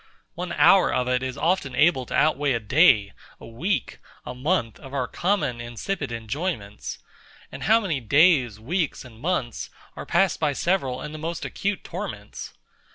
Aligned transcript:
One 0.33 0.51
hour 0.53 0.91
of 0.91 1.07
it 1.07 1.21
is 1.21 1.37
often 1.37 1.75
able 1.75 2.07
to 2.07 2.15
outweigh 2.15 2.53
a 2.53 2.59
day, 2.59 3.13
a 3.39 3.45
week, 3.45 3.99
a 4.25 4.33
month 4.33 4.79
of 4.79 4.95
our 4.95 5.07
common 5.07 5.61
insipid 5.61 6.11
enjoyments; 6.11 6.97
and 7.51 7.65
how 7.65 7.79
many 7.79 7.99
days, 7.99 8.59
weeks, 8.59 9.05
and 9.05 9.19
months, 9.19 9.69
are 9.95 10.07
passed 10.07 10.39
by 10.39 10.53
several 10.53 11.03
in 11.03 11.11
the 11.11 11.19
most 11.19 11.45
acute 11.45 11.83
torments? 11.83 12.51